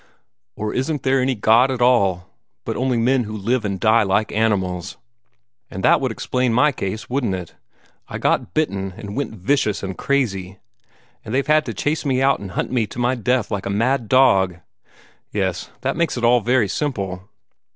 [0.55, 2.27] Or isn't there any God at all
[2.65, 4.97] but only men who live and die like animals?
[5.69, 7.53] And that would explain my case, wouldn't it?
[8.07, 10.57] I got bitten and went vicious and crazy,
[11.23, 13.69] and they've had to chase me out and hunt me to my death like a
[13.69, 14.55] mad dog!
[15.31, 17.29] Yes, that makes it all very simple.